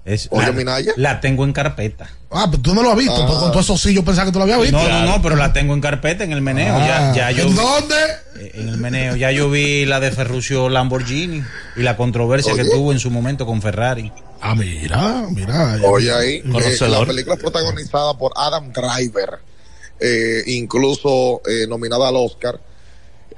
[0.06, 0.94] Es, Oye, la, Minaya.
[0.96, 2.10] la tengo en carpeta.
[2.32, 3.14] Ah, pero tú no lo has visto.
[3.22, 3.26] Ah.
[3.28, 4.78] pues con todo eso sí, yo pensaba que tú lo habías visto.
[4.78, 6.76] No, no, no, pero la tengo en carpeta en el meneo.
[6.78, 7.12] Ah.
[7.14, 7.96] Ya, ya yo ¿En vi- dónde?
[8.40, 9.16] eh, En el meneo.
[9.18, 11.44] Ya yo vi la de Ferruccio Lamborghini
[11.76, 14.12] y la controversia que tuvo en su momento con Ferrari.
[14.42, 15.80] Ah, mira, mira.
[15.86, 19.40] Oye ahí, eh, la película es protagonizada por Adam Driver,
[20.00, 22.60] eh, incluso eh, nominada al Oscar.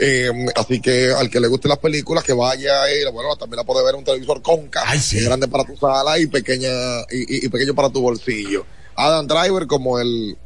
[0.02, 3.64] Eh, así que al que le guste las películas, que vaya y bueno, también la
[3.66, 5.20] puede ver en un televisor conca, Ay, sí.
[5.22, 6.70] grande para tu sala y pequeña
[7.12, 8.66] y, y- y pequeño para tu bolsillo.
[8.96, 10.38] Adam Driver como el,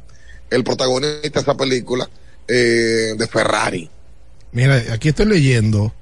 [0.50, 2.08] el protagonista de esa película
[2.48, 3.88] eh, de Ferrari.
[4.52, 5.92] Mira, aquí estoy leyendo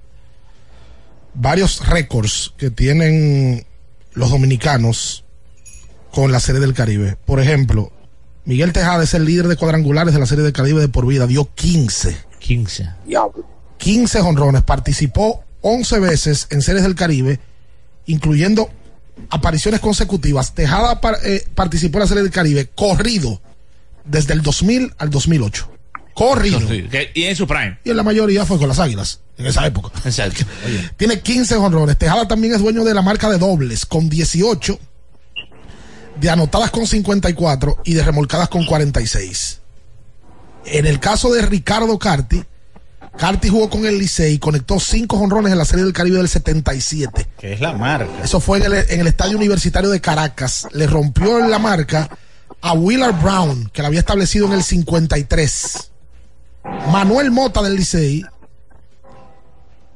[1.35, 3.67] varios récords que tienen
[4.15, 5.25] los dominicanos
[6.13, 7.17] con la Serie del Caribe.
[7.25, 7.91] Por ejemplo,
[8.45, 11.27] Miguel Tejada es el líder de cuadrangulares de la Serie del Caribe de por vida,
[11.27, 12.17] dio 15.
[12.39, 12.91] 15.
[13.79, 17.41] 15 honrones, participó 11 veces en Series del Caribe,
[18.07, 18.69] incluyendo
[19.31, 20.55] apariciones consecutivas.
[20.55, 23.41] Tejada par- eh, participó en la Serie del Caribe corrido
[24.05, 25.69] desde el 2000 al 2008.
[26.15, 26.59] Corrido.
[27.15, 27.79] Y en su prime.
[27.85, 29.90] Y en la mayoría fue con las águilas, en esa época.
[30.05, 30.45] Exacto.
[30.97, 31.99] Tiene 15 honrones.
[31.99, 34.78] Tejada también es dueño de la marca de dobles con 18,
[36.20, 39.61] de anotadas con 54 y de remolcadas con 46.
[40.66, 42.43] En el caso de Ricardo Carti,
[43.16, 46.28] Carti jugó con el Licey y conectó 5 honrones en la Serie del Caribe del
[46.28, 47.28] 77.
[47.38, 48.11] Que es la marca.
[48.24, 50.66] Eso fue en el, en el Estadio Universitario de Caracas.
[50.72, 52.09] Le rompió la marca
[52.62, 55.90] a Willard Brown, que la había establecido en el 53.
[56.90, 58.24] Manuel Mota del Licey,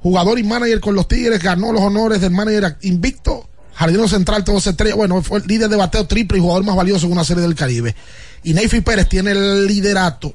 [0.02, 3.48] jugador y manager con los Tigres, ganó los honores del manager invicto.
[3.74, 4.96] Jardino Central, todos estrellas.
[4.96, 7.54] Bueno, fue el líder de bateo triple y jugador más valioso en una serie del
[7.54, 7.94] Caribe.
[8.42, 10.34] Y Neyfi Pérez tiene el liderato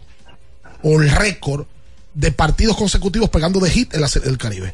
[0.83, 1.65] o el récord
[2.13, 4.73] de partidos consecutivos pegando de hit en la serie del Caribe.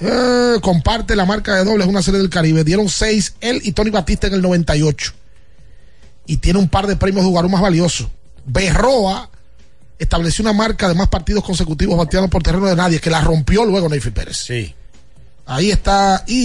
[0.00, 2.62] Eh, comparte la marca de dobles una serie del Caribe.
[2.62, 5.12] Dieron seis él y Tony Batista en el 98.
[6.26, 8.10] Y tiene un par de premios de jugador más valioso.
[8.44, 9.30] Berroa
[9.98, 13.64] estableció una marca de más partidos consecutivos bateados por terreno de nadie, que la rompió
[13.64, 14.36] luego Neyfi Pérez.
[14.36, 14.74] Sí.
[15.46, 16.24] Ahí está.
[16.26, 16.44] Y